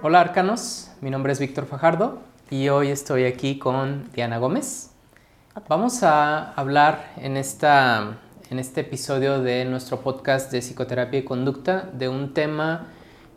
[0.00, 4.92] Hola arcanos, mi nombre es Víctor Fajardo y hoy estoy aquí con Diana Gómez.
[5.68, 8.16] Vamos a hablar en, esta,
[8.48, 12.86] en este episodio de nuestro podcast de psicoterapia y conducta de un tema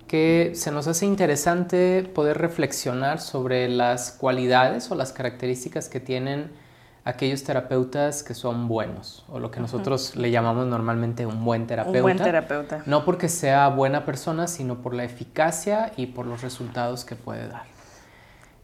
[0.08, 6.69] que se nos hace interesante poder reflexionar sobre las cualidades o las características que tienen
[7.10, 11.98] aquellos terapeutas que son buenos, o lo que nosotros le llamamos normalmente un buen terapeuta.
[11.98, 12.84] Un buen terapeuta.
[12.86, 17.48] No porque sea buena persona, sino por la eficacia y por los resultados que puede
[17.48, 17.64] dar.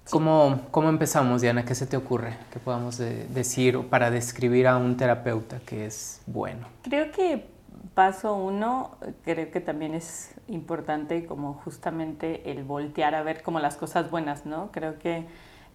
[0.10, 1.66] ¿Cómo, ¿Cómo, empezamos, Diana?
[1.66, 6.68] ¿Qué se te ocurre que podamos decir para describir a un terapeuta que es bueno?
[6.84, 7.48] Creo que
[7.96, 13.78] paso uno, creo que también es importante como justamente el voltear a ver como las
[13.78, 14.70] cosas buenas, ¿no?
[14.72, 15.26] Creo que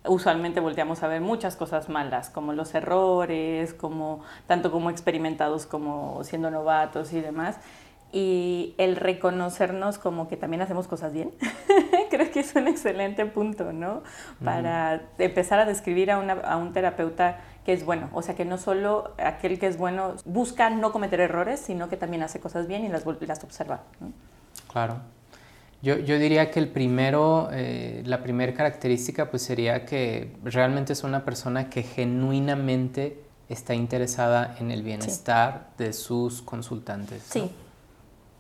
[0.05, 6.23] usualmente volteamos a ver muchas cosas malas, como los errores, como tanto como experimentados como
[6.25, 7.57] siendo novatos y demás.
[8.13, 11.31] Y el reconocernos como que también hacemos cosas bien,
[12.11, 14.03] creo que es un excelente punto, ¿no?
[14.45, 18.09] Para empezar a describir a, una, a un terapeuta que es bueno.
[18.13, 21.97] O sea, que no solo aquel que es bueno busca no cometer errores, sino que
[21.97, 23.83] también hace cosas bien y las, las observa.
[24.01, 24.13] ¿no?
[24.73, 24.97] Claro.
[25.83, 31.05] Yo, yo, diría que el primero, eh, la primera característica pues sería que realmente es
[31.05, 35.85] una persona que genuinamente está interesada en el bienestar sí.
[35.85, 37.23] de sus consultantes.
[37.35, 37.43] ¿no?
[37.43, 37.51] Sí.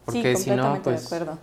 [0.04, 1.00] Porque sí, si no, pues...
[1.00, 1.38] De acuerdo.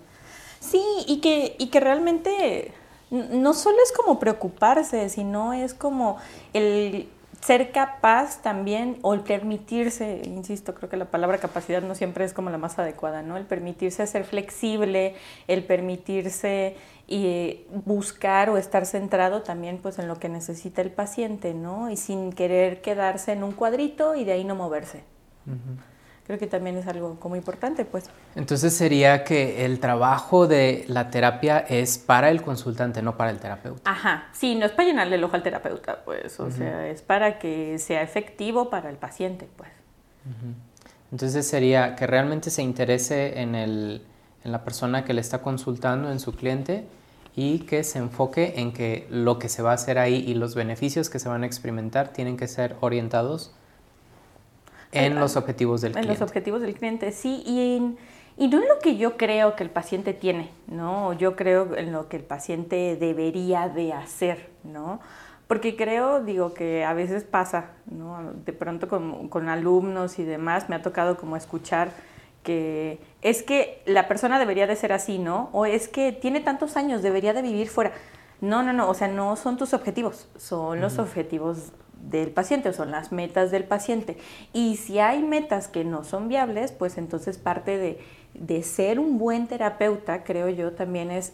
[0.59, 2.73] Sí, y que, y que realmente
[3.09, 6.17] no solo es como preocuparse, sino es como
[6.54, 7.09] el
[7.42, 12.34] ser capaz también o el permitirse, insisto, creo que la palabra capacidad no siempre es
[12.34, 13.38] como la más adecuada, ¿no?
[13.38, 15.16] El permitirse ser flexible,
[15.48, 16.76] el permitirse
[17.08, 21.90] y buscar o estar centrado también pues en lo que necesita el paciente, ¿no?
[21.90, 25.04] Y sin querer quedarse en un cuadrito y de ahí no moverse.
[26.28, 28.03] Creo que también es algo como importante, pues.
[28.36, 33.39] Entonces sería que el trabajo de la terapia es para el consultante, no para el
[33.39, 33.89] terapeuta.
[33.89, 36.52] Ajá, sí, no es para llenarle el ojo al terapeuta, pues, o uh -huh.
[36.52, 39.70] sea, es para que sea efectivo para el paciente, pues.
[40.26, 40.54] Uh -huh.
[41.14, 44.02] Entonces sería que realmente se interese en, el,
[44.43, 46.86] en la persona que le está consultando, en su cliente,
[47.37, 50.55] y que se enfoque en que lo que se va a hacer ahí y los
[50.55, 53.54] beneficios que se van a experimentar tienen que ser orientados
[54.92, 56.14] en los objetivos del en cliente.
[56.14, 57.98] En los objetivos del cliente, sí, y, en,
[58.37, 61.14] y no en lo que yo creo que el paciente tiene, ¿no?
[61.14, 64.99] Yo creo en lo que el paciente debería de hacer, ¿no?
[65.48, 68.33] Porque creo, digo, que a veces pasa, ¿no?
[68.45, 71.92] De pronto con, con alumnos y demás me ha tocado como escuchar
[72.43, 75.49] que es que la persona debería de ser así, ¿no?
[75.52, 77.92] O es que tiene tantos años, debería de vivir fuera.
[78.39, 81.73] No, no, no, o sea, no son tus objetivos, son los objetivos
[82.10, 84.18] del paciente, o son las metas del paciente.
[84.54, 88.00] Y si hay metas que no son viables, pues entonces parte de,
[88.34, 91.34] de ser un buen terapeuta, creo yo, también es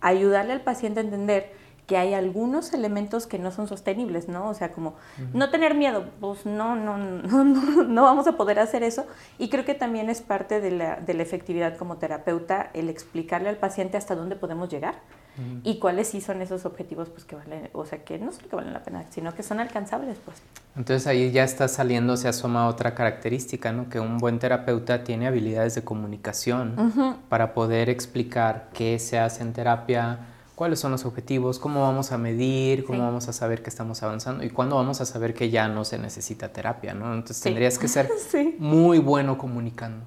[0.00, 1.52] ayudarle al paciente a entender
[1.90, 4.48] que hay algunos elementos que no son sostenibles, ¿no?
[4.48, 5.32] O sea, como uh -huh.
[5.32, 9.06] no tener miedo, pues no, no, no, no, no vamos a poder hacer eso.
[9.40, 13.48] Y creo que también es parte de la, de la efectividad como terapeuta el explicarle
[13.48, 15.00] al paciente hasta dónde podemos llegar
[15.36, 15.60] uh -huh.
[15.64, 18.54] y cuáles sí son esos objetivos, pues que valen, o sea, que no solo que
[18.54, 20.40] valen la pena, sino que son alcanzables, pues.
[20.76, 23.88] Entonces ahí ya está saliendo, se asoma otra característica, ¿no?
[23.88, 27.16] Que un buen terapeuta tiene habilidades de comunicación uh -huh.
[27.28, 30.20] para poder explicar qué se hace en terapia,
[30.60, 33.02] cuáles son los objetivos, cómo vamos a medir, cómo sí.
[33.02, 35.96] vamos a saber que estamos avanzando y cuándo vamos a saber que ya no se
[35.98, 37.14] necesita terapia, ¿no?
[37.14, 37.44] Entonces sí.
[37.44, 38.56] tendrías que ser sí.
[38.58, 40.04] muy bueno comunicando.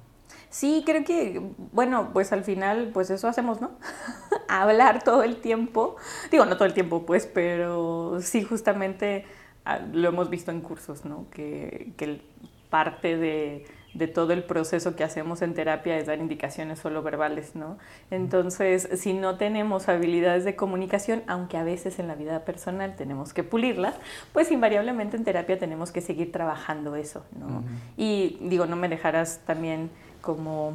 [0.50, 1.42] Sí, creo que,
[1.72, 3.72] bueno, pues al final, pues eso hacemos, ¿no?
[4.48, 5.96] Hablar todo el tiempo.
[6.30, 9.24] Digo, no todo el tiempo, pues, pero sí, justamente
[9.64, 11.26] ah, lo hemos visto en cursos, ¿no?
[11.32, 12.22] Que, que
[12.70, 17.54] parte de de todo el proceso que hacemos en terapia es dar indicaciones solo verbales,
[17.54, 17.78] ¿no?
[18.10, 23.32] Entonces, si no tenemos habilidades de comunicación, aunque a veces en la vida personal tenemos
[23.32, 23.94] que pulirlas,
[24.32, 27.46] pues invariablemente en terapia tenemos que seguir trabajando eso, ¿no?
[27.46, 27.62] Uh -huh.
[27.96, 29.90] Y digo, no me dejarás también
[30.20, 30.70] como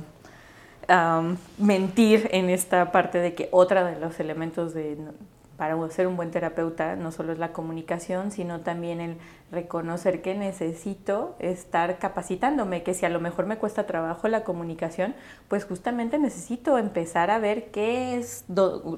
[0.88, 4.98] um, mentir en esta parte de que otra de los elementos de
[5.60, 9.18] para ser un buen terapeuta no solo es la comunicación, sino también el
[9.52, 15.16] reconocer que necesito estar capacitándome, que si a lo mejor me cuesta trabajo la comunicación,
[15.50, 18.46] pues justamente necesito empezar a ver qué es,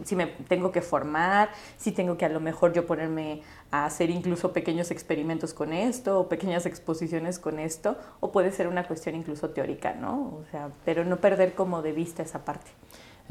[0.03, 3.41] si me tengo que formar, si tengo que a lo mejor yo ponerme
[3.71, 8.67] a hacer incluso pequeños experimentos con esto o pequeñas exposiciones con esto, o puede ser
[8.67, 10.37] una cuestión incluso teórica, ¿no?
[10.39, 12.69] O sea, pero no perder como de vista esa parte.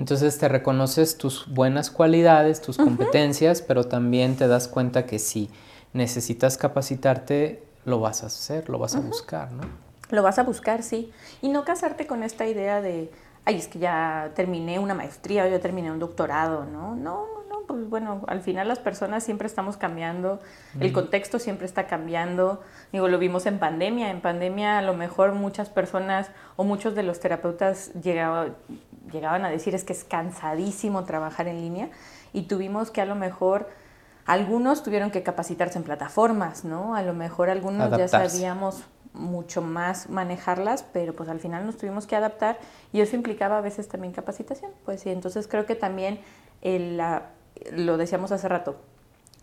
[0.00, 2.84] Entonces te reconoces tus buenas cualidades, tus uh -huh.
[2.86, 5.50] competencias, pero también te das cuenta que si
[5.92, 9.04] necesitas capacitarte, lo vas a hacer, lo vas uh -huh.
[9.04, 9.60] a buscar, ¿no?
[10.08, 11.12] Lo vas a buscar, sí.
[11.42, 13.10] Y no casarte con esta idea de,
[13.44, 16.96] ay, es que ya terminé una maestría o ya terminé un doctorado, ¿no?
[16.96, 17.39] No, no,
[17.72, 20.40] pues bueno, al final las personas siempre estamos cambiando,
[20.80, 22.62] el contexto siempre está cambiando.
[22.92, 24.10] Digo, lo vimos en pandemia.
[24.10, 28.56] En pandemia a lo mejor muchas personas o muchos de los terapeutas llegaban,
[29.12, 31.88] llegaban a decir es que es cansadísimo trabajar en línea
[32.32, 33.68] y tuvimos que a lo mejor
[34.26, 36.94] algunos tuvieron que capacitarse en plataformas, ¿no?
[36.94, 42.06] A lo mejor algunos ya sabíamos mucho más manejarlas, pero pues al final nos tuvimos
[42.06, 42.58] que adaptar
[42.92, 44.70] y eso implicaba a veces también capacitación.
[44.84, 46.20] Pues sí, entonces creo que también
[47.72, 48.76] lo decíamos hace rato,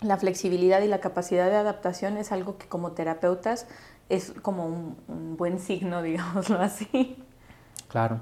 [0.01, 3.67] la flexibilidad y la capacidad de adaptación es algo que como terapeutas
[4.09, 7.17] es como un, buen signo, digámoslo así.
[7.87, 8.21] Claro.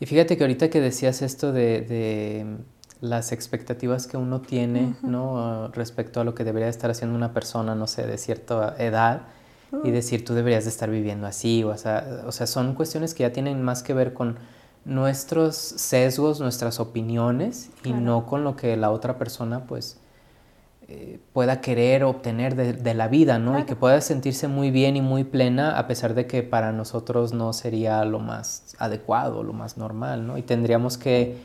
[0.00, 2.56] Y fíjate que ahorita que decías esto de,
[3.00, 5.68] las expectativas que uno tiene, ¿no?
[5.68, 9.22] Respecto a lo que debería estar haciendo una persona, no sé, de cierta edad,
[9.82, 13.24] y decir tú deberías de estar viviendo así, o sea, o sea, son cuestiones que
[13.24, 14.38] ya tienen más que ver con
[14.84, 19.98] nuestros sesgos, nuestras opiniones y no con lo que la otra persona pues
[20.86, 23.58] eh, pueda querer obtener de, la vida, ¿no?
[23.58, 27.32] Y que pueda sentirse muy bien y muy plena a pesar de que para nosotros
[27.32, 30.36] no sería lo más adecuado, lo más normal, ¿no?
[30.36, 31.38] Y tendríamos que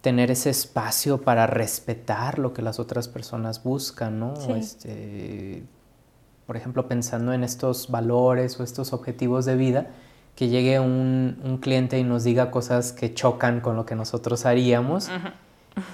[0.00, 4.32] tener ese espacio para respetar lo que las otras personas buscan, ¿no?
[4.56, 5.64] Este,
[6.46, 9.88] por ejemplo, pensando en estos valores o estos objetivos de vida,
[10.38, 15.10] que llegue un, cliente y nos diga cosas que chocan con lo que nosotros haríamos.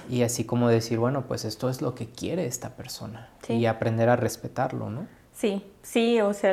[0.07, 3.29] Y así como decir, bueno, pues esto es lo que quiere esta persona.
[3.49, 5.07] Y aprender a respetarlo, ¿no?
[5.33, 6.51] Sí, sí, o sea,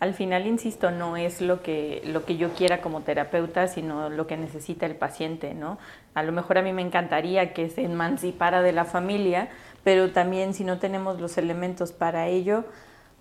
[0.00, 4.26] al final, insisto, no es lo que, lo que yo quiera como terapeuta, sino lo
[4.26, 5.76] que necesita el paciente, ¿no?
[6.14, 9.50] A lo mejor a mí me encantaría que se emancipara de la familia,
[9.82, 12.64] pero también si no tenemos los elementos para ello,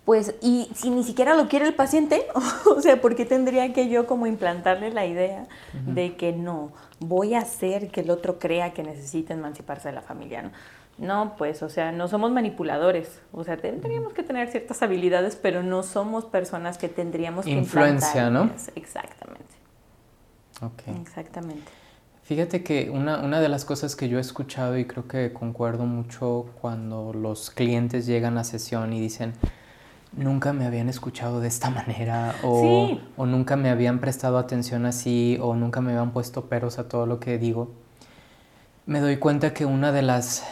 [0.05, 2.27] pues, y si ni siquiera lo quiere el paciente,
[2.65, 5.47] o sea, ¿por qué tendría que yo como implantarle la idea
[5.85, 10.01] de que no, voy a hacer que el otro crea que necesita emanciparse de la
[10.01, 10.43] familia?
[10.43, 10.51] ¿no?
[10.97, 13.19] No, pues, o sea, no somos manipuladores.
[13.31, 18.29] O sea, tendríamos que tener ciertas habilidades, pero no somos personas que tendríamos que Influencia,
[18.29, 18.51] ¿no?
[18.75, 19.55] Exactamente.
[20.61, 20.83] Ok.
[21.01, 21.71] Exactamente.
[22.23, 25.85] Fíjate que una, una, de las cosas que yo he escuchado y creo que concuerdo
[25.85, 29.33] mucho cuando los clientes llegan a sesión y dicen,
[30.15, 35.55] nunca me habían escuchado de esta manera o, nunca me habían prestado atención así o
[35.55, 37.71] nunca me habían puesto peros a todo lo que digo,
[38.85, 40.43] me doy cuenta que una de las,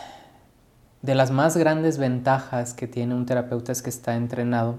[1.02, 4.78] de las más grandes ventajas que tiene un terapeuta es que está entrenado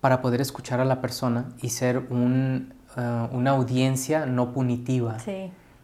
[0.00, 5.16] para poder escuchar a la persona y ser un, eh, una audiencia no punitiva.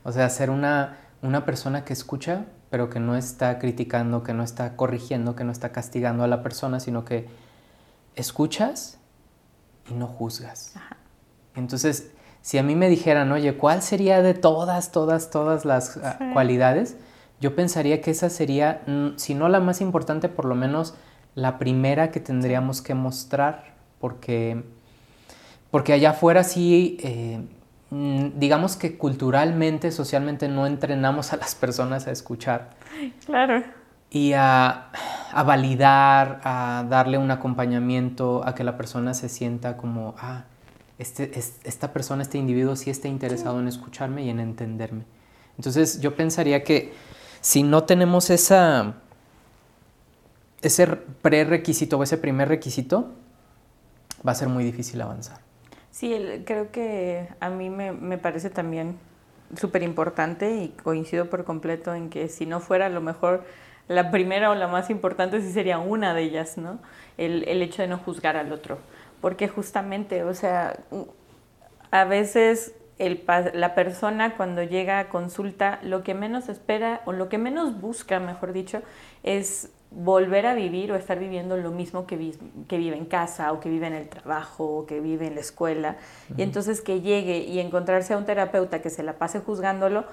[0.04, 4.42] O sea, ser una, una persona que escucha pero que no está criticando, que no
[4.42, 7.28] está corrigiendo, que no está castigando a la persona, sino que
[8.16, 8.98] escuchas
[9.88, 10.74] y no juzgas.
[11.54, 12.10] Entonces,
[12.42, 16.96] si a mí me dijeran, oye, ¿cuál sería de todas, todas, todas las ah, cualidades?
[17.40, 20.96] Yo pensaría que esa sería, mm, si no la más importante, por lo menos
[21.36, 24.64] la primera que tendríamos que mostrar, porque,
[25.70, 27.40] porque allá afuera sí eh,
[28.34, 32.70] digamos que culturalmente, socialmente no entrenamos a las personas a escuchar.
[33.26, 33.62] Claro.
[34.10, 34.90] Y a,
[35.44, 40.44] validar, a darle un acompañamiento, a que la persona se sienta como, ah,
[40.98, 41.32] este,
[41.64, 45.04] esta persona, este individuo sí está interesado en escucharme y en entenderme.
[45.56, 46.92] Entonces yo pensaría que
[47.40, 48.94] si no tenemos esa,
[50.62, 53.12] ese prerequisito o ese primer requisito,
[54.26, 55.43] va a ser muy difícil avanzar.
[55.94, 56.12] Sí,
[56.44, 58.98] creo que a mí me, parece también
[59.56, 63.44] súper importante y coincido por completo en que si no fuera a lo mejor
[63.86, 66.80] la primera o la más importante, sí sería una de ellas, ¿no?
[67.16, 68.78] El, el hecho de no juzgar al otro.
[69.20, 70.80] Porque justamente, o sea,
[71.92, 73.22] a veces el,
[73.52, 78.18] la persona cuando llega a consulta lo que menos espera o lo que menos busca,
[78.18, 78.82] mejor dicho,
[79.22, 82.34] es volver a vivir o estar viviendo lo mismo que,
[82.68, 85.40] que vive en casa o que vive en el trabajo o que vive en la
[85.40, 85.96] escuela.
[86.36, 90.04] Y entonces que llegue y encontrarse a un terapeuta que se la pase juzgándolo,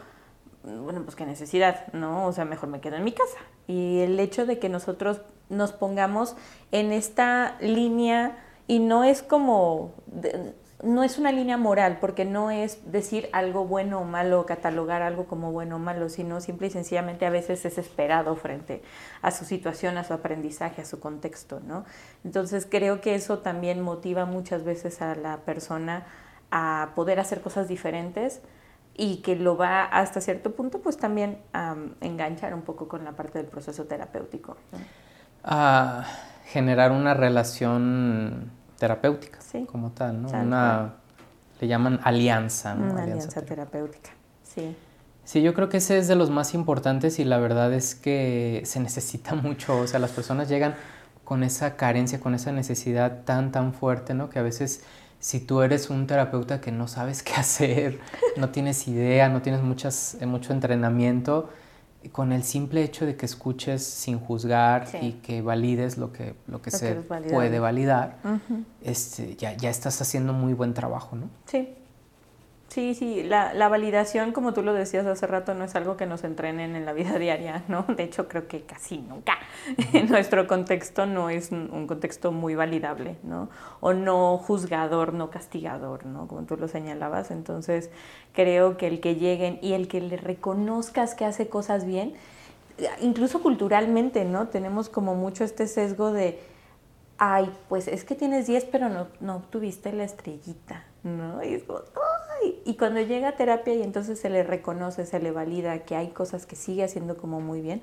[0.64, 2.28] bueno, pues qué necesidad, ¿no?
[2.28, 3.38] O sea, mejor me quedo en mi casa.
[3.68, 6.36] Y el hecho de que nosotros nos pongamos
[6.72, 9.96] en esta línea y no es como
[10.84, 15.26] no es una línea moral, porque no es decir algo bueno o malo, catalogar algo
[15.26, 18.82] como bueno o malo, sino simple y sencillamente a veces es esperado frente
[19.22, 21.86] a su situación, a su aprendizaje, a su contexto, ¿no?
[22.24, 26.06] Entonces creo que eso también motiva muchas veces a la persona
[26.52, 28.42] a poder hacer cosas diferentes
[28.96, 33.14] y que lo va hasta cierto punto pues también a enganchar un poco con la
[33.14, 34.58] parte del proceso terapéutico.
[35.44, 36.06] A
[36.46, 40.30] generar una relación terapéutica, como tal, ¿no?
[40.30, 40.96] Una,
[41.60, 42.92] le llaman alianza, ¿no?
[42.92, 44.10] Una alianza, terapéutica,
[44.42, 44.76] sí.
[45.24, 48.64] Sí, yo creo que ese es de los más importantes y la verdad es que
[48.66, 50.74] se necesita mucho, o sea, las personas llegan
[51.24, 54.32] con esa carencia, con esa necesidad tan, tan fuerte, ¿no?
[54.32, 54.84] Que a veces
[55.20, 58.00] si tú eres un terapeuta que no sabes qué hacer,
[58.36, 61.52] no tienes idea, no tienes muchas, eh, mucho entrenamiento,
[62.12, 66.62] con el simple hecho de que escuches sin juzgar y que valides lo que, lo
[66.62, 68.18] que se puede validar,
[68.82, 71.30] este, ya, ya estás haciendo muy buen trabajo, ¿no?
[71.46, 71.70] Sí,
[72.72, 76.06] Sí, sí, la, la, validación, como tú lo decías hace rato, no es algo que
[76.06, 77.84] nos entrenen en la vida diaria, ¿no?
[77.84, 79.34] De hecho, creo que casi nunca.
[79.92, 83.50] En nuestro contexto no es un contexto muy validable, ¿no?
[83.82, 86.30] O no juzgador, no castigador, ¿no?
[86.30, 87.30] Como tú lo señalabas.
[87.30, 87.90] Entonces,
[88.32, 92.14] creo que el que lleguen y el que le reconozcas que hace cosas bien,
[93.02, 94.48] incluso culturalmente, ¿no?
[94.48, 96.40] Tenemos como mucho este sesgo de,
[97.18, 101.44] ay, pues es que tienes 10, pero no, no obtuviste la estrellita, ¿no?
[101.44, 101.82] Y es como,
[102.66, 106.10] y cuando llega a terapia y entonces se le reconoce, se le valida que hay
[106.10, 107.82] cosas que sigue haciendo como muy bien,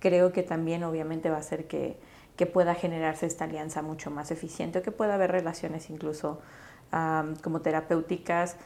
[0.00, 1.98] creo que también obviamente va a hacer que,
[2.40, 6.40] que pueda generarse esta alianza mucho más eficiente, o que pueda haber relaciones incluso
[7.42, 8.56] como terapéuticas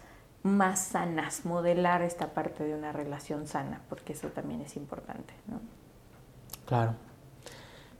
[0.44, 5.34] más sanas, modelar esta parte de una relación sana, porque eso también es importante.
[5.48, 5.60] ¿no?
[6.66, 6.94] Claro.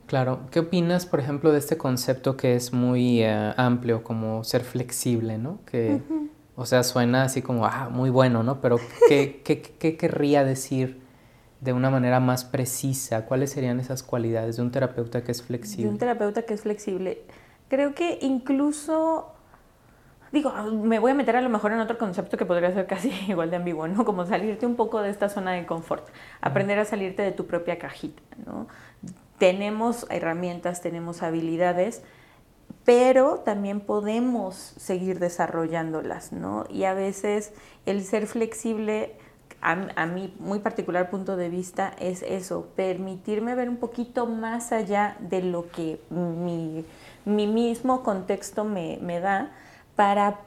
[0.06, 4.62] Claro, ¿qué opinas, por ejemplo, de este concepto que es muy eh, amplio, como ser
[4.62, 5.58] flexible, ¿no?
[5.66, 6.00] Que,
[6.56, 8.60] o sea, suena así como, ah, muy bueno, ¿no?
[8.60, 11.00] Pero ¿qué, qué, qué querría decir
[11.60, 13.26] de una manera más precisa?
[13.26, 15.84] ¿Cuáles serían esas cualidades de un terapeuta que es flexible?
[15.86, 17.22] De un terapeuta que es flexible.
[17.68, 19.32] Creo que incluso,
[20.30, 23.10] digo, me voy a meter a lo mejor en otro concepto que podría ser casi
[23.28, 24.04] igual de ambiguo, ¿no?
[24.04, 26.06] Como salirte un poco de esta zona de confort,
[26.40, 28.68] aprender a salirte de tu propia cajita, ¿no?
[29.38, 32.04] Tenemos herramientas, tenemos habilidades,
[32.84, 36.64] pero también podemos seguir desarrollándolas, ¿no?
[36.68, 37.52] Y a veces
[37.86, 39.16] el ser flexible,
[39.62, 45.16] a, mi muy particular punto de vista, es eso, permitirme ver un poquito más allá
[45.20, 46.84] de lo que mi,
[47.24, 49.52] mismo contexto me, me da
[49.96, 50.40] para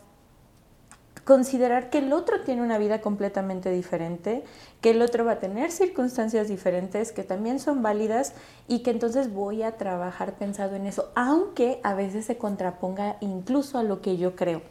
[1.27, 4.45] considerar que el otro tiene una vida completamente diferente,
[4.79, 8.33] que el otro va a tener circunstancias diferentes que también son válidas
[8.69, 13.77] y que entonces voy a trabajar pensado en eso, aunque a veces se contraponga incluso
[13.77, 14.61] a lo que yo creo.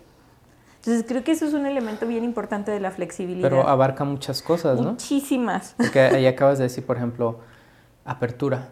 [0.77, 3.51] Entonces creo que eso es un elemento bien importante de la flexibilidad.
[3.51, 4.93] Pero abarca muchas cosas, ¿no?
[4.93, 5.75] Muchísimas.
[5.77, 7.41] Porque ahí acabas de decir, por ejemplo,
[8.07, 8.71] apertura.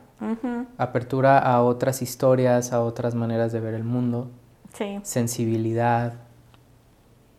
[0.78, 4.30] Apertura a otras historias, a otras maneras de ver el mundo.
[4.72, 5.00] Sí.
[5.02, 6.14] Sensibilidad,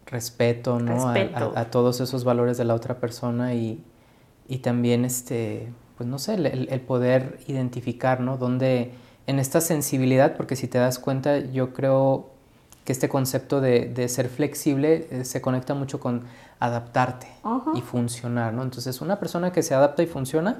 [0.05, 1.09] respeto, ¿no?
[1.09, 3.83] A, todos esos valores de la otra persona y,
[4.61, 8.37] también, este, pues no sé, el, poder identificar, ¿no?
[8.37, 8.91] Donde
[9.27, 12.29] en esta sensibilidad, porque si te das cuenta, yo creo
[12.83, 16.23] que este concepto de, ser flexible eh, se conecta mucho con
[16.59, 17.27] adaptarte
[17.73, 18.63] y funcionar, ¿no?
[18.63, 20.57] Entonces, una persona que se adapta y funciona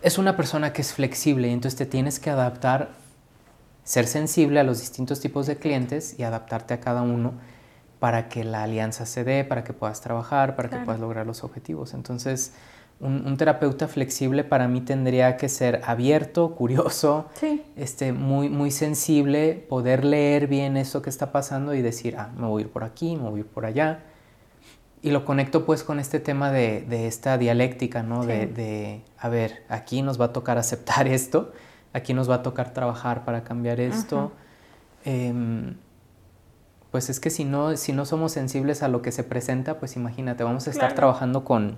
[0.00, 2.90] es una persona que es flexible y entonces te tienes que adaptar,
[3.84, 7.32] ser sensible a los distintos tipos de clientes y adaptarte a cada uno
[8.04, 11.42] para que la alianza se dé, para que puedas trabajar, para que puedas lograr los
[11.42, 11.94] objetivos.
[11.94, 12.52] Entonces,
[13.00, 17.30] un, terapeuta flexible para mí tendría que ser abierto, curioso,
[17.76, 22.46] este, muy, muy sensible, poder leer bien eso que está pasando y decir, ah, me
[22.46, 24.00] voy a ir por aquí, me voy a ir por allá.
[25.00, 28.26] Y lo conecto pues con este tema de, esta dialéctica, ¿no?
[28.26, 31.54] De, a ver, aquí nos va a tocar aceptar esto,
[31.94, 34.30] aquí nos va a tocar trabajar para cambiar esto
[36.94, 39.96] pues es que si no, si no somos sensibles a lo que se presenta, pues
[39.96, 41.76] imagínate, vamos a estar trabajando con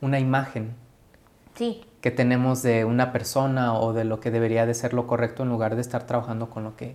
[0.00, 0.76] una imagen
[1.56, 5.48] que tenemos de una persona o de lo que debería de ser lo correcto en
[5.48, 6.94] lugar de estar trabajando con lo que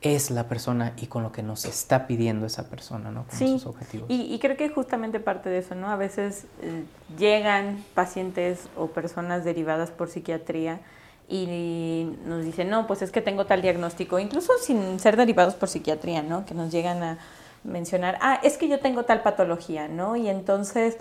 [0.00, 3.26] es la persona y con lo que nos está pidiendo esa persona, ¿no?
[3.26, 4.06] Con sus objetivos.
[4.08, 5.90] Y, creo que justamente parte de eso, ¿no?
[5.90, 6.84] A veces eh,
[7.18, 10.80] llegan pacientes o personas derivadas por psiquiatría
[11.28, 15.68] y nos dicen, no, pues es que tengo tal diagnóstico, incluso sin ser derivados por
[15.68, 16.44] psiquiatría, ¿no?
[16.44, 17.18] Que nos llegan a
[17.64, 20.16] mencionar, ah, es que yo tengo tal patología, ¿no?
[20.16, 20.98] Y entonces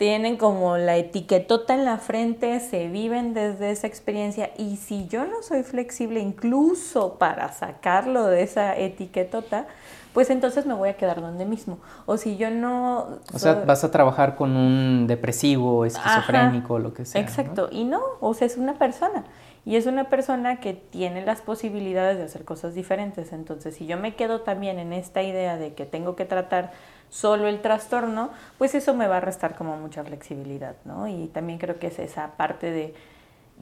[0.00, 5.26] tienen como la etiquetota en la frente, se viven desde esa experiencia y si yo
[5.26, 9.66] no soy flexible incluso para sacarlo de esa etiquetota,
[10.14, 11.80] pues entonces me voy a quedar donde mismo.
[12.06, 13.18] O si yo no...
[13.32, 17.20] O sea, vas a trabajar con un depresivo, esquizofrénico, lo que sea.
[17.20, 19.24] Exacto, y no, o sea, es una persona.
[19.64, 23.32] Y es una persona que tiene las posibilidades de hacer cosas diferentes.
[23.32, 26.72] Entonces, si yo me quedo también en esta idea de que tengo que tratar
[27.10, 31.08] solo el trastorno, pues eso me va a restar como mucha flexibilidad, ¿no?
[31.08, 32.94] Y también creo que es esa parte de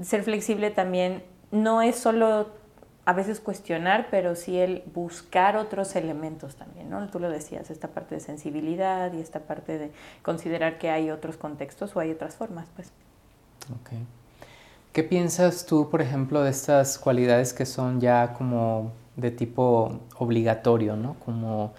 [0.02, 2.48] ser flexible también no es solo
[3.04, 7.08] a veces cuestionar, pero sí el buscar otros elementos también, ¿no?
[7.08, 11.38] Tú lo decías, esta parte de sensibilidad y esta parte de considerar que hay otros
[11.38, 12.92] contextos o hay otras formas, pues.
[13.80, 13.92] Ok.
[14.98, 20.96] ¿Qué piensas tú, por ejemplo, de estas cualidades que son ya como de tipo obligatorio,
[20.96, 21.14] ¿no?
[21.24, 21.72] Como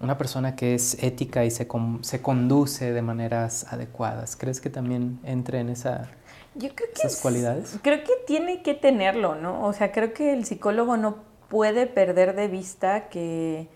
[0.00, 1.68] una persona que es ética y se,
[2.00, 4.34] se conduce de maneras adecuadas.
[4.34, 6.10] ¿Crees que también entre en esa,
[6.56, 7.78] Yo creo que esas cualidades?
[7.80, 9.64] Creo que tiene que tenerlo, ¿no?
[9.64, 13.68] O sea, creo que el psicólogo no puede perder de vista que,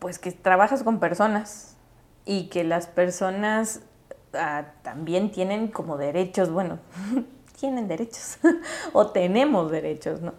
[0.00, 1.76] pues, que trabajas con personas
[2.24, 3.82] y que las personas
[4.34, 6.78] ah, también tienen como derechos, bueno,
[7.60, 8.38] tienen derechos
[8.92, 10.32] o tenemos derechos, ¿no?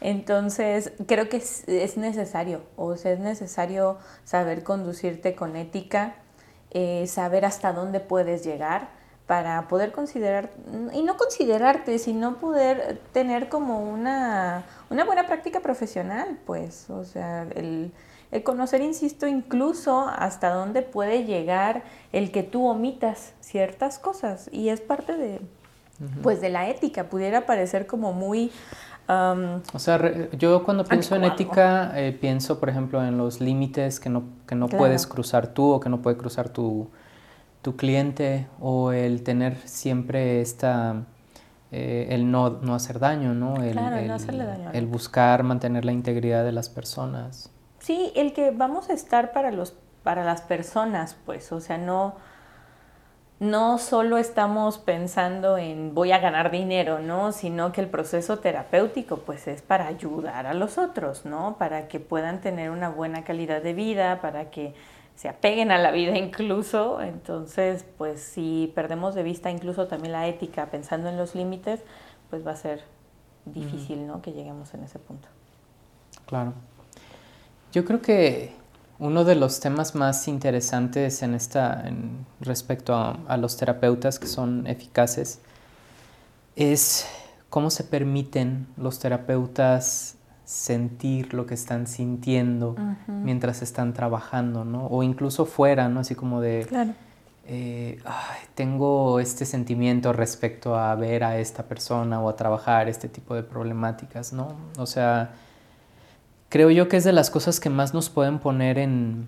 [0.00, 6.16] Entonces, creo que es, necesario, o sea, es necesario saber conducirte con ética,
[6.72, 8.88] eh, saber hasta dónde puedes llegar
[9.26, 10.50] para poder considerar,
[10.92, 17.46] y no considerarte, sino poder tener como una, una buena práctica profesional, pues, o sea,
[17.54, 17.90] el
[18.42, 24.80] conocer, insisto, incluso hasta dónde puede llegar el que tú omitas ciertas cosas, y es
[24.80, 25.40] parte de,
[26.22, 28.50] pues, de la ética, pudiera parecer como muy
[29.06, 34.08] o sea, yo cuando pienso en ética, eh, pienso, por ejemplo, en los límites que
[34.08, 36.88] no, que no puedes cruzar tú o que no puede cruzar tu,
[37.60, 41.04] tu cliente, o el tener siempre esta,
[41.70, 43.56] eh, el no, no, hacer daño, ¿no?
[43.56, 44.70] El, el, no hacerle daño.
[44.72, 47.50] El buscar mantener la integridad de las personas.
[47.84, 52.14] Sí, el que vamos a estar para, los, para las personas, pues, o sea, no
[53.40, 57.32] no solo estamos pensando en voy a ganar dinero, ¿no?
[57.32, 61.56] Sino que el proceso terapéutico pues es para ayudar a los otros, ¿no?
[61.58, 64.74] Para que puedan tener una buena calidad de vida, para que
[65.16, 67.02] se apeguen a la vida incluso.
[67.02, 71.82] Entonces, pues si perdemos de vista incluso también la ética pensando en los límites,
[72.30, 72.82] pues va a ser
[73.44, 74.22] difícil, ¿no?
[74.22, 75.28] Que lleguemos en ese punto.
[76.26, 76.54] Claro.
[77.74, 78.52] Yo creo que
[79.00, 84.68] uno de los temas más interesantes en esta, en, respecto a, los terapeutas que son
[84.68, 85.40] eficaces
[86.54, 87.04] es
[87.50, 92.76] cómo se permiten los terapeutas sentir lo que están sintiendo
[93.08, 94.86] mientras están trabajando, ¿no?
[94.86, 95.98] O incluso fuera, ¿no?
[95.98, 96.92] Así como de, claro.
[97.46, 98.00] Eh,
[98.54, 103.42] tengo este sentimiento respecto a ver a esta persona o a trabajar este tipo de
[103.42, 104.54] problemáticas, ¿no?
[104.78, 105.32] O sea,
[106.54, 109.26] creo yo que es de las cosas que más nos pueden poner en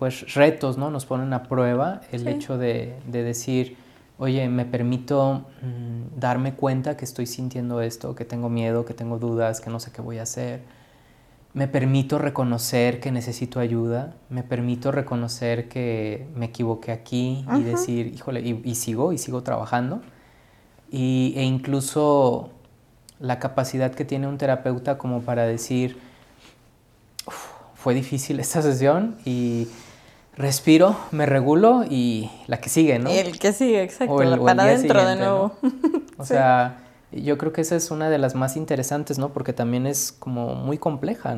[0.00, 0.90] pues retos, ¿no?
[0.90, 3.76] Nos ponen a prueba el hecho de, decir,
[4.18, 9.20] oye, me permito mm, darme cuenta que estoy sintiendo esto, que tengo miedo, que tengo
[9.20, 10.62] dudas, que no sé qué voy a hacer.
[11.52, 18.08] Me permito reconocer que necesito ayuda, me permito reconocer que me equivoqué aquí y decir,
[18.08, 20.02] híjole, y, sigo, y sigo trabajando.
[20.90, 22.50] Y, e incluso
[23.20, 25.96] la capacidad que tiene un terapeuta como para decir,
[27.84, 29.68] fue difícil esta sesión y
[30.38, 33.10] respiro, me regulo y la que sigue, ¿no?
[33.10, 35.52] El que sigue, exacto, para adentro de nuevo.
[36.16, 36.78] O sea,
[37.12, 39.34] yo creo que esa es una de las más interesantes, ¿no?
[39.34, 41.36] Porque también es como muy compleja.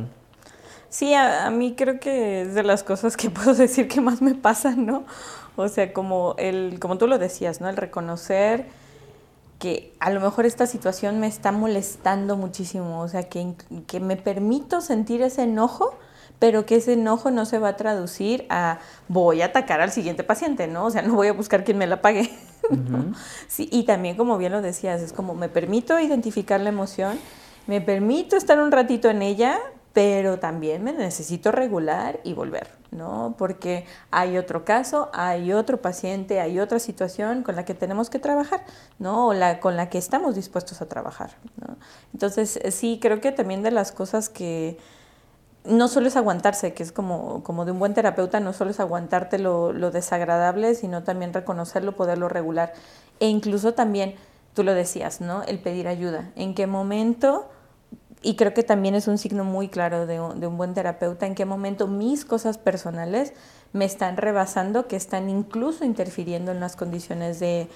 [0.89, 4.37] Sí, a, mí creo que es de las cosas que puedo decir que más me
[4.37, 5.03] pasan, ¿no?
[5.57, 7.69] O sea, como el, como tú lo decías, ¿no?
[7.69, 8.67] El reconocer
[9.59, 13.55] que a lo mejor esta situación me está molestando muchísimo, o sea, que,
[13.89, 15.99] que me permito sentir ese enojo,
[16.39, 20.25] pero que ese enojo no se va a traducir a voy a atacar al siguiente
[20.25, 20.87] paciente, ¿no?
[20.87, 22.31] O sea, no voy a buscar quien me la pague.
[23.49, 27.19] sí, y también, como bien lo decías, es como me permito identificar la emoción,
[27.67, 29.59] me permito estar un ratito en ella,
[29.93, 33.35] pero también me necesito regular y volver, ¿no?
[33.39, 38.19] Porque hay otro caso, hay otro paciente, hay otra situación con la que tenemos que
[38.19, 38.63] trabajar,
[38.99, 39.29] ¿no?
[39.29, 41.31] O la, con la que estamos dispuestos a trabajar,
[41.67, 41.77] ¿no?
[42.13, 44.77] Entonces, sí, creo que también de las cosas que
[45.69, 48.81] no solo es aguantarse, que es como, como de un buen terapeuta, no solo es
[48.81, 52.73] aguantarte lo, lo desagradable, sino también reconocerlo, poderlo regular.
[53.21, 54.15] E incluso también,
[54.55, 55.43] tú lo decías, ¿no?
[55.43, 56.31] El pedir ayuda.
[56.37, 57.49] ¿En qué momento?
[58.23, 61.27] Y creo que también es un signo muy claro de un, de un buen terapeuta,
[61.27, 63.33] en qué momento mis cosas personales
[63.73, 67.69] me están rebasando, que están incluso interfiriendo en las condiciones de,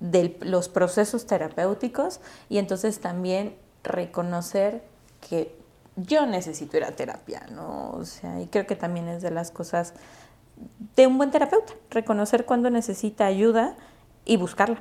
[0.00, 2.20] de los procesos terapéuticos.
[2.48, 4.82] Y entonces también reconocer
[5.28, 5.57] que
[6.06, 7.90] yo necesito ir a terapia, ¿no?
[7.90, 9.94] O sea, y creo que también es de las cosas
[10.96, 13.74] de un buen terapeuta, reconocer cuando necesita ayuda
[14.24, 14.80] y buscarla.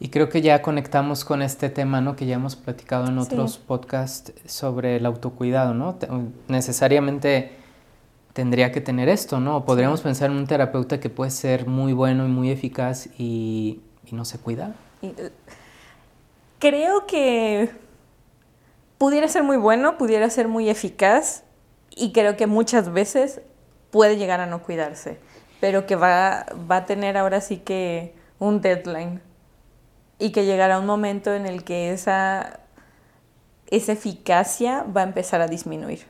[0.00, 2.16] Y creo que ya conectamos con este tema, ¿no?
[2.16, 5.96] Que ya hemos platicado en otros podcasts sobre el autocuidado, ¿no?
[6.48, 7.52] necesariamente
[8.32, 9.64] tendría que tener esto, ¿no?
[9.64, 13.80] Podríamos pensar en un terapeuta que puede ser muy bueno y muy eficaz y,
[14.10, 14.74] no se cuida.
[15.02, 15.30] Eh,
[16.58, 17.70] creo que
[18.98, 21.44] pudiera ser muy bueno, pudiera ser muy eficaz
[21.90, 23.40] y creo que muchas veces
[23.90, 25.18] puede llegar a no cuidarse,
[25.60, 29.20] pero que va, va a tener ahora sí que un deadline
[30.18, 32.60] y que llegará un momento en el que esa,
[33.68, 36.06] esa eficacia va a empezar a disminuir.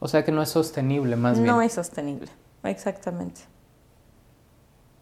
[0.00, 1.46] O sea que no es sostenible, más bien.
[1.46, 2.28] No es sostenible,
[2.62, 3.42] exactamente.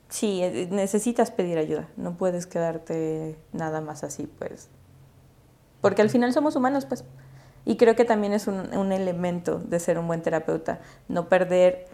[0.08, 4.68] Sí, eh, necesitas pedir ayuda, no puedes quedarte nada más así, pues.
[5.82, 7.04] Porque al final somos humanos, pues.
[7.66, 11.86] Y creo que también es un, un elemento de ser un buen terapeuta, no perder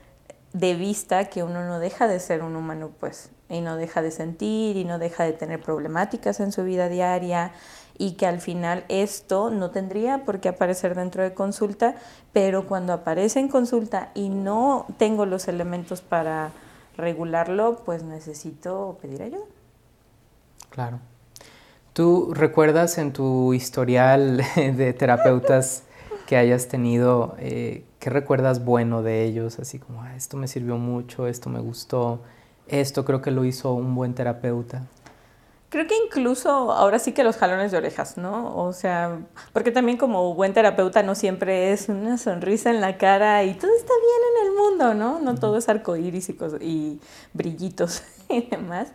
[0.53, 4.11] de vista que uno no deja de ser un humano, pues, y no deja de
[4.11, 7.53] sentir y no deja de tener problemáticas en su vida diaria
[7.98, 11.96] y que al final esto no tendría por qué aparecer dentro de consulta,
[12.33, 16.53] pero cuando aparece en consulta y no tengo los elementos para
[16.96, 19.44] regularlo, pues necesito pedir ayuda.
[20.70, 21.01] Claro.
[21.99, 25.83] ¿Tú recuerdas en tu historial de terapeutas
[26.29, 29.59] que hayas tenido, eh, qué recuerdas bueno de ellos?
[29.59, 32.21] Así como, ah, esto me sirvió mucho, esto me gustó,
[32.69, 34.85] esto creo que lo hizo un buen terapeuta.
[35.71, 38.57] Creo que incluso ahora sí que los jalones de orejas, ¿no?
[38.57, 39.19] O sea,
[39.53, 43.73] porque también como buen terapeuta no siempre es una sonrisa en la cara y todo
[43.77, 45.19] está bien en el mundo, ¿no?
[45.19, 47.01] No todo es arcoíris y, y
[47.35, 48.87] brillitos y demás.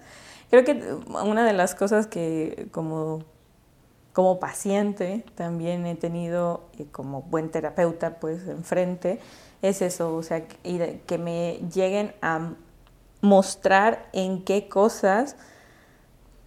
[0.50, 3.24] Creo que una de las cosas que como,
[4.14, 9.20] como paciente también he tenido y como buen terapeuta pues enfrente
[9.62, 12.54] es eso, o sea, que me lleguen a
[13.22, 15.38] mostrar en qué cosas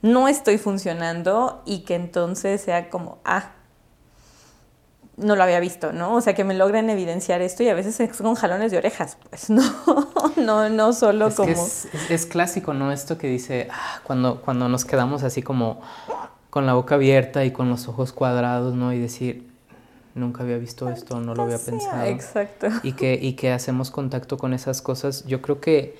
[0.03, 3.56] no estoy funcionando y que entonces sea como, ah,
[5.17, 6.15] no lo había visto, ¿no?
[6.15, 9.17] O sea, que me logren evidenciar esto y a veces es con jalones de orejas,
[9.31, 9.63] pues, no,
[10.37, 11.67] no, no solo como...
[12.11, 12.93] es, clásico, ¿no?
[12.93, 15.81] Esto que dice, ah, cuando, cuando nos quedamos así como
[16.51, 18.93] con la boca abierta y con los ojos cuadrados, ¿no?
[18.93, 19.51] Y decir,
[20.15, 22.05] nunca había visto esto, no lo había pensado.
[22.05, 22.69] Exacto.
[22.83, 25.25] Y que, y que hacemos contacto con esas cosas.
[25.27, 25.97] Yo creo que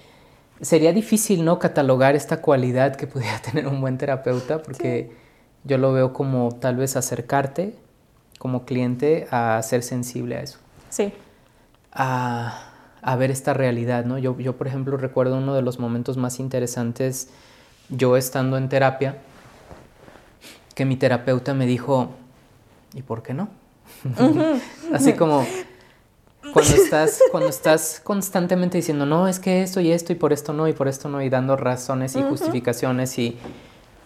[0.61, 1.59] sería difícil, ¿no?
[1.59, 5.11] Catalogar esta cualidad que pudiera tener un buen terapeuta, porque
[5.65, 7.77] yo lo veo como tal vez acercarte
[8.39, 10.59] como cliente a ser sensible a eso.
[10.91, 11.13] Sí.
[11.93, 12.73] A,
[13.03, 14.19] a ver esta realidad, ¿no?
[14.19, 17.31] Yo, yo, por ejemplo, recuerdo uno de los momentos más interesantes,
[17.89, 19.19] yo estando en terapia,
[20.75, 22.11] que mi terapeuta me dijo,
[22.95, 23.49] ¿y por qué no?
[24.93, 25.47] Así como,
[26.53, 30.53] cuando estás, cuando estás constantemente diciendo, no, es que esto y esto y por esto
[30.53, 33.39] no y por esto no y dando razones y justificaciones y,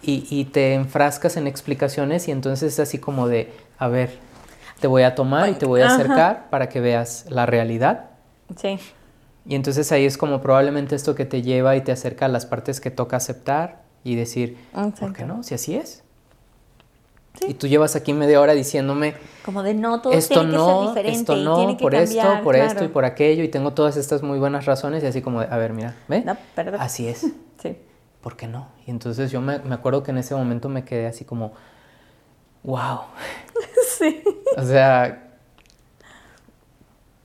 [0.02, 4.18] y, te enfrascas en explicaciones y entonces es así como de, a ver,
[4.80, 8.10] te voy a tomar y te voy a acercar para que veas la realidad.
[8.56, 8.78] Sí.
[9.46, 12.46] Y entonces ahí es como probablemente esto que te lleva y te acerca a las
[12.46, 14.56] partes que toca aceptar y decir,
[14.98, 15.42] ¿por qué no?
[15.42, 16.02] Si así es.
[17.46, 21.02] Y tú llevas aquí media hora diciéndome, como de no, todo esto tiene no, que
[21.02, 24.22] ser diferente esto no, por esto, por esto y por aquello, y tengo todas estas
[24.22, 26.22] muy buenas razones, y así como, de, a ver, mira, ¿ve?
[26.22, 26.80] No, perdón.
[26.80, 27.20] Así es.
[27.62, 27.76] sí.
[28.20, 28.68] ¿Por qué no?
[28.86, 31.52] Y entonces yo me, me, acuerdo que en ese momento me quedé así como,
[32.62, 33.00] wow.
[33.98, 34.22] sí.
[34.56, 35.30] O sea,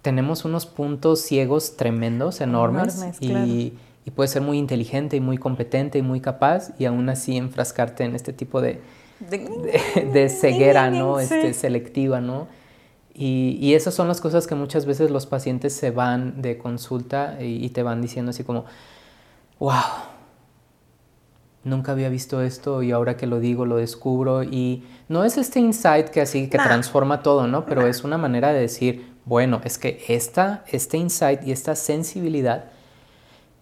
[0.02, 5.38] tenemos unos puntos ciegos tremendos, enormes, enormes y, y puedes ser muy inteligente y muy
[5.38, 8.82] competente y muy capaz, y aún así enfrascarte en este tipo de
[9.20, 11.20] de, ceguera, ¿no?
[11.20, 12.48] Este, selectiva, ¿no?
[13.14, 17.38] Y, y, esas son las cosas que muchas veces los pacientes se van de consulta
[17.40, 18.66] y, te van diciendo así como,
[19.58, 19.72] wow,
[21.66, 25.60] nunca había visto esto y ahora que lo digo lo descubro y no es este
[25.60, 27.66] insight que así que transforma todo, ¿no?
[27.66, 32.66] Pero es una manera de decir, bueno, es que esta, este insight y esta sensibilidad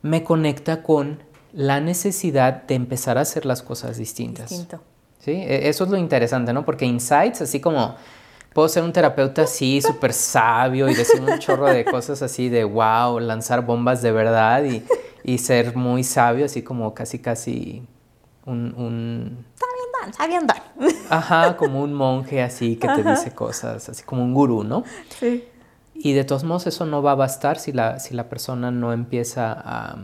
[0.01, 4.49] me conecta con la necesidad de empezar a hacer las cosas distintas.
[4.49, 4.81] Distinto.
[5.19, 5.31] ¿sí?
[5.31, 6.65] E, eso es lo interesante, ¿no?
[6.65, 7.95] Porque insights, así como
[8.53, 12.65] puedo ser un terapeuta así, súper sabio y decir un chorro de cosas así de
[12.65, 14.83] wow, lanzar bombas de verdad y,
[15.23, 17.87] y ser muy sabio, así como casi, casi
[18.45, 18.73] un...
[18.77, 19.45] un...
[20.17, 20.53] Sabiendo,
[21.10, 24.84] Ajá, como un monje así que te dice cosas, así como un gurú, ¿no?
[25.19, 25.47] Sí.
[25.93, 28.91] Y de todos modos eso no va a bastar si la, si la persona no
[28.91, 29.97] empieza a...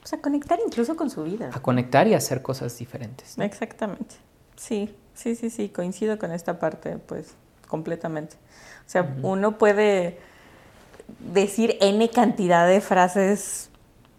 [0.00, 1.50] Pues a conectar incluso con su vida.
[1.52, 3.38] A conectar y a hacer cosas diferentes.
[3.38, 4.16] Exactamente.
[4.56, 7.34] Sí, sí, sí, sí, coincido con esta parte, pues,
[7.68, 8.36] completamente.
[8.86, 10.18] O sea, uno puede
[11.32, 13.67] decir N cantidad de frases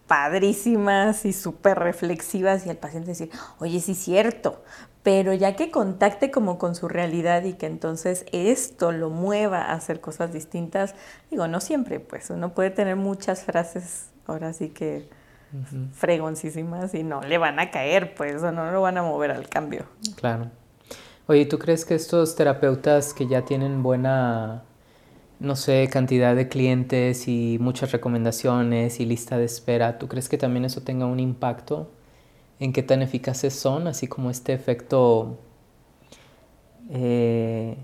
[0.10, 4.64] padrísimas y súper reflexivas y el paciente decir, oye, sí es cierto,
[5.04, 9.74] pero ya que contacte como con su realidad y que entonces esto lo mueva a
[9.74, 10.96] hacer cosas distintas,
[11.30, 15.08] digo, no siempre, pues uno puede tener muchas frases, ahora sí que
[15.94, 19.48] fregoncísimas y no le van a caer, pues, o no lo van a mover al
[19.48, 19.86] cambio.
[20.16, 20.50] Claro.
[21.28, 24.64] Oye, ¿tú crees que estos terapeutas que ya tienen buena,
[25.40, 30.38] no sé, cantidad de clientes y muchas recomendaciones y lista de espera, ¿tú crees que
[30.38, 31.92] también eso tenga un impacto
[32.60, 35.40] en qué tan eficaces son, así como este efecto
[36.90, 37.78] eh,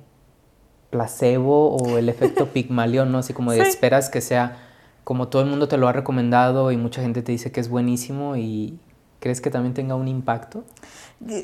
[0.89, 3.19] placebo o el efecto Pigmalión, ¿no?
[3.19, 4.57] Así como de esperas que sea
[5.05, 7.69] como todo el mundo te lo ha recomendado y mucha gente te dice que es
[7.69, 8.79] buenísimo y
[9.25, 10.63] crees que también tenga un impacto?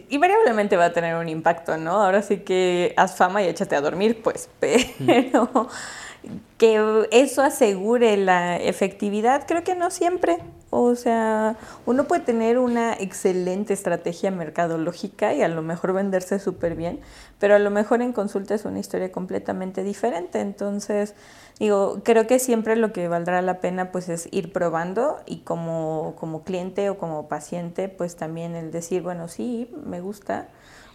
[0.10, 1.94] Invariablemente va a tener un impacto, ¿no?
[1.94, 5.68] Ahora sí que haz fama y échate a dormir, pues, pero
[6.60, 10.38] que eso asegure la efectividad, creo que no siempre.
[10.74, 16.76] O sea, uno puede tener una excelente estrategia mercadológica y a lo mejor venderse súper
[16.76, 17.02] bien,
[17.40, 20.40] pero a lo mejor en consulta es una historia completamente diferente.
[20.40, 21.14] Entonces,
[21.60, 26.16] digo, creo que siempre lo que valdrá la pena pues es ir probando y como,
[26.18, 30.48] como cliente o como paciente, pues también el decir, bueno, sí, me gusta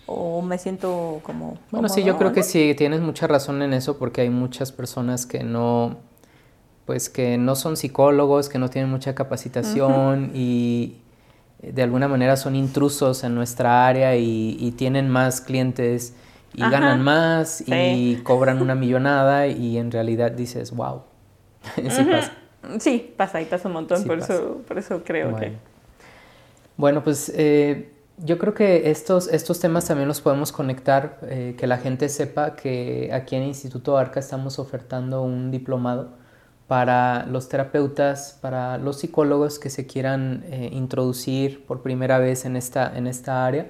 [0.06, 1.58] o me siento como...
[1.70, 5.26] Bueno, sí, yo creo que sí, tienes mucha razón en eso porque hay muchas personas
[5.26, 5.98] que no,
[6.86, 10.98] pues que no son psicólogos, que no tienen mucha capacitación y
[11.60, 16.14] de alguna manera son intrusos en nuestra área y, tienen más clientes
[16.54, 21.02] y ganan más y cobran una millonada y en realidad dices, wow,
[21.76, 22.32] sí pasa.
[22.80, 25.52] Sí, pasa y pasa un montón, por, Eso, por eso creo que...
[26.76, 27.30] Bueno, pues...
[27.34, 32.08] Eh, yo creo que estos, estos temas también los podemos conectar, eh, que la gente
[32.08, 36.16] sepa que aquí en Instituto Arca estamos ofertando un diplomado
[36.68, 42.56] para los terapeutas, para los psicólogos que se quieran eh, introducir por primera vez en
[42.56, 43.68] esta, en esta área,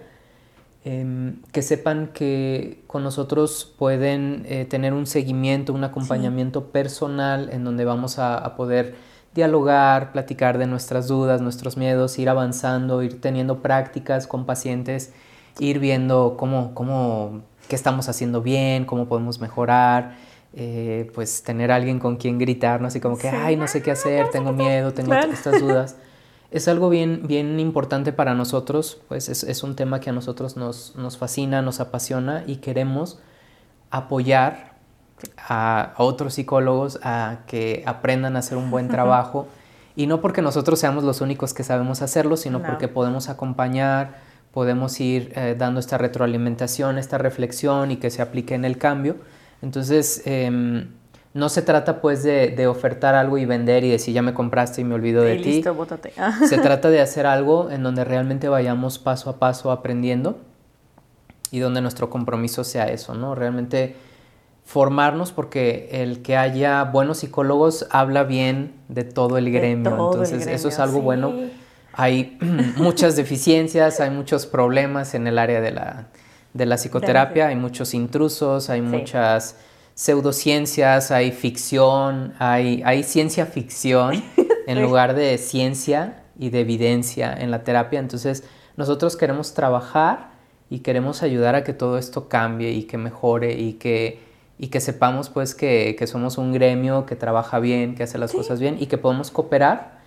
[0.85, 7.65] em, que sepan que con nosotros pueden eh, tener un seguimiento, un acompañamiento personal en
[7.65, 8.95] donde vamos a, a poder
[9.35, 15.13] dialogar, platicar de nuestras dudas, nuestros miedos, ir avanzando, ir teniendo prácticas con pacientes,
[15.59, 20.17] ir viendo cómo, cómo, qué estamos haciendo bien, cómo podemos mejorar,
[20.55, 22.89] eh, pues tener alguien con quien gritar, ¿no?
[22.89, 25.97] Así como que, ay, no sé qué hacer, tengo miedo, tengo estas dudas.
[26.51, 30.57] Es algo bien, bien importante para nosotros, pues es, es un tema que a nosotros
[30.57, 33.19] nos, nos fascina, nos apasiona y queremos
[33.91, 34.77] apoyar
[35.37, 39.49] a, otros psicólogos a que aprendan a hacer un buen trabajo.
[39.99, 44.19] Y no porque nosotros seamos los únicos que sabemos hacerlo, sino porque podemos acompañar,
[44.53, 49.17] podemos ir eh, dando esta retroalimentación, esta reflexión y que se aplique en el cambio.
[49.62, 50.88] Entonces, em,
[51.37, 54.85] no se trata pues de, ofertar algo y vender y decir ya me compraste y
[54.85, 55.62] me olvido de ti.
[56.49, 60.38] se trata de hacer algo en donde realmente vayamos paso a paso aprendiendo
[61.51, 63.35] y donde nuestro compromiso sea eso, ¿no?
[63.35, 63.97] Realmente
[64.64, 69.90] formarnos porque el que haya buenos psicólogos habla bien de todo el gremio.
[69.90, 71.35] Entonces, eso es algo bueno.
[71.92, 72.38] Hay
[72.77, 76.07] muchas deficiencias, hay muchos problemas en el área de la,
[76.57, 79.57] de la psicoterapia, hay muchos intrusos, hay muchas
[79.95, 84.23] pseudociencias, hay ficción, hay, hay ciencia ficción
[84.66, 87.99] en lugar de ciencia y de evidencia en la terapia.
[87.99, 88.45] Entonces,
[88.77, 90.31] nosotros queremos trabajar
[90.69, 94.27] y queremos ayudar a que todo esto cambie y que mejore y que
[94.59, 98.61] y que sepamos pues que, somos un gremio que trabaja bien, que hace las cosas
[98.61, 99.99] bien y que podemos cooperar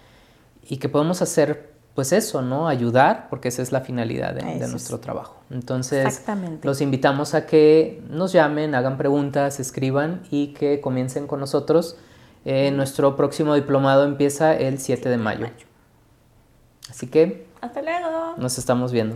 [0.67, 2.69] y que podemos hacer pues eso, ¿no?
[2.69, 5.41] Ayudar, porque esa es la finalidad de, nuestro trabajo.
[5.51, 6.23] Entonces,
[6.63, 11.97] los invitamos a que nos llamen, hagan preguntas, escriban y que comiencen con nosotros.
[12.45, 15.47] Eh, nuestro próximo diplomado empieza el 7 de mayo.
[16.89, 17.47] Así que...
[17.59, 18.35] Hasta luego.
[18.38, 19.15] Nos estamos viendo.